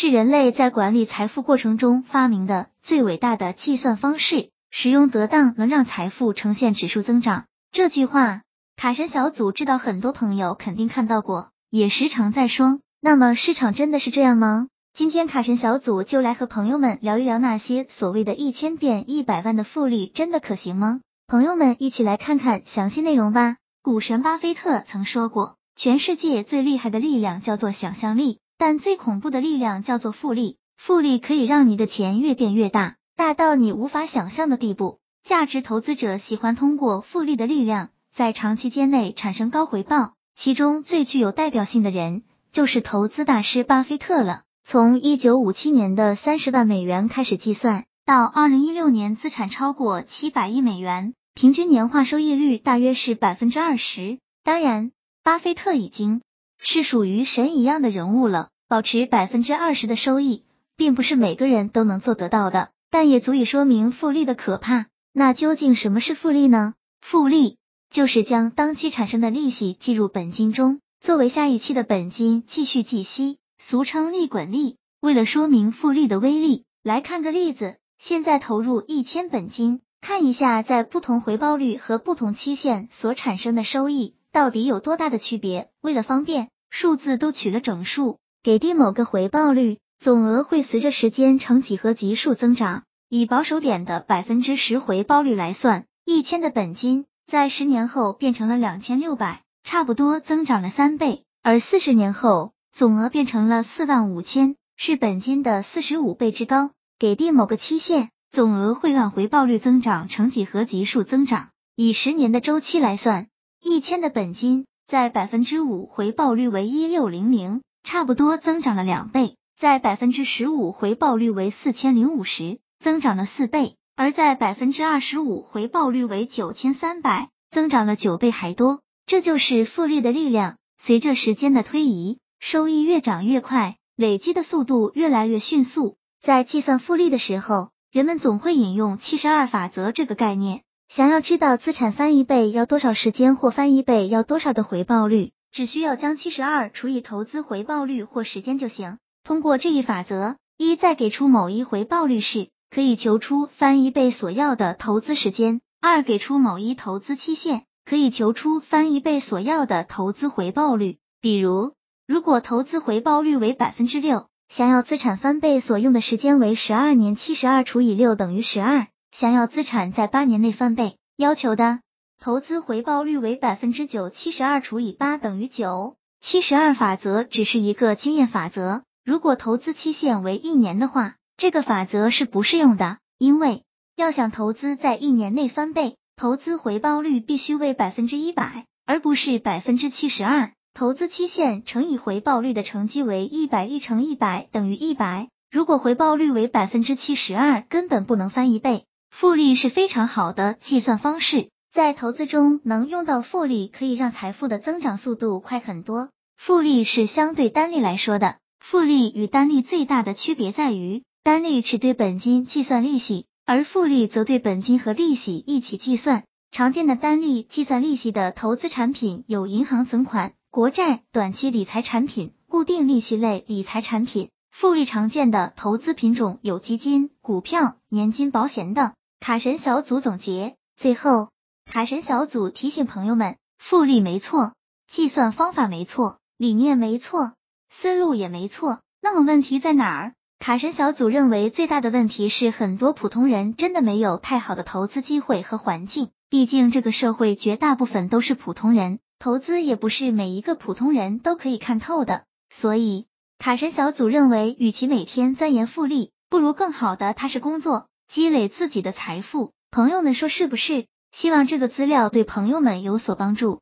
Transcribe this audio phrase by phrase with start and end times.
[0.00, 7.46] 是人类在管理财富过程中发明的最伟大的计算方式，使用得当能让财富呈现指数增长。
[7.72, 8.42] 这句话，
[8.76, 12.78] 卡神小组知道很多朋友肯定看到过，也时常在说。
[13.00, 14.68] 那么市场真的是这样吗？
[14.96, 21.00] 今天卡神小组就来和朋友们聊一聊那些所谓的一千变一百万的复利真的可行吗？
[21.26, 23.56] 朋友们一起来看看详细内容吧。
[23.82, 28.38] 股神巴菲特曾说过，全世界最厉害的力量叫做想象力。
[28.58, 34.98] 但最恐怖的力量叫做复利，复利可以让你的钱越变越大，大到你无法想象的地步。
[35.24, 40.14] 价值投资者喜欢通过复利的力量，在长期间内产生高回报。
[40.34, 44.42] 其中最具有代表性的人就是投资大师巴菲特了。
[44.64, 54.18] 从一九五七年的三十万美元开始计算，到二零一六年资产超过七百亿美元，平均年化收益率大约是百分之二十。
[54.42, 54.90] 当然，
[55.22, 56.22] 巴菲特已经。
[56.58, 60.44] 是属于神一样的人物了，保持百分之二十的收益，
[60.76, 64.86] 并不是每个人都能做得到的，但也足以说明复利的可怕。
[65.12, 66.74] 那究竟什么是复利呢？
[67.00, 67.56] 复利
[67.90, 74.76] 就是将当期产生的利息计入本金中，作为下一期的本金继续计息，俗称利滚利。
[75.00, 84.14] 为了说明复利的威力，来看个例子：现在投入一千本金，看一下在不同回报率和不同期限所产生的收益。
[84.38, 85.70] 到底有多大的区别？
[85.80, 92.84] 为了方便，数字都取了整数，给定某个回报率，总额会随着时间呈几何级数增长。
[93.08, 101.24] 以保守点的百分之十回报率来算，一千的本金在十年后变成了两千六百，差不多增长了三倍。
[101.42, 106.70] 而四十年后，总额变成了四万五千，是本金的四十五倍之高。
[107.00, 111.48] 给定某个期限，总额会按回报率增长呈几何级数增长。
[111.74, 113.26] 以十年的周期来算。
[113.60, 128.80] 一千的本金在百分之五回报率为一六零零，差不多增长了两倍；在百分之十五回报率为四千零五十，增长了四倍；而在百分之二十五回报率为九千三百，增长了九倍还多。
[129.06, 130.56] 这就是复利的力量。
[130.80, 135.96] 随着时间的推移，收益越涨越快，累积的速度越来越迅速。
[136.22, 140.62] 在计算复利的时候，人们总会引用七十二法则这个概念。
[140.88, 148.98] 想要知道资产翻一倍要多少时间或翻一倍要多少的回报率，只需要将七十二除以投资回报率或时间就行。
[149.22, 160.96] 通过这一法则，一再给出某一回报率时，可以求出翻一倍所要的投资时间；二给出某一投资期限，可以求出翻一倍所要的投资回报率。
[161.20, 161.74] 比如，
[162.06, 168.86] 如果投资回报率为百分之六，想要资产翻倍所用的时间为十二年，七十二除以六等于十二。
[169.18, 171.80] 想要资产在八年内翻倍，要求的
[172.20, 175.96] 投资回报率为百分之九，七十二除以八等于九。
[176.20, 183.64] 七十二法则只是一个经验法则，如果投资期限为一年的话，这个法则是不适用的，因为
[183.96, 190.52] 要想投资在一年内翻倍，投资回报率必须为百分之一百，而不是百分之七十二。
[190.74, 198.84] 投资期限乘以回报率的乘积为一百一乘一百等于一百，如果回报率为百分之七十二，根本不能翻一倍。
[199.10, 206.10] 复利是非常好的计算方式，在投资中能用到复利，可以让财富的增长速度快很多。
[206.36, 216.22] 复利是相对单利来说的，复利与单利最大的区别在于，单利只对本金计算利息，而复利则对本金和利息一起计算。
[216.52, 224.30] 常见的单利计算利息的投资产品有银行存款、国债、短期理财产品、固定利息类理财产品。
[224.50, 228.92] 复利常见的投资品种有基金、股票、年金、保险等。
[229.20, 231.28] 卡神小组总结，最后，
[231.66, 234.54] 卡神小组提醒朋友们：复利没错，
[234.90, 237.32] 计算方法没错，理念没错，
[237.68, 238.80] 思路也没错。
[239.02, 240.14] 那么问题在哪儿？
[240.38, 246.10] 卡神小组认为最大的问题是，很多普通人真的没有太好的投资机会和环境。
[246.30, 252.24] 毕竟这个社会绝大部分都是普通人，投资也不是每一个普通人都可以看透的。
[252.50, 253.06] 所以，
[253.38, 257.88] 卡神小组认为，与其每天钻研复利，不如更好的踏实工作。
[258.08, 260.86] 积累自己的财富，朋友们说是不是？
[261.12, 263.60] 希望这个资料对朋友们有所帮助。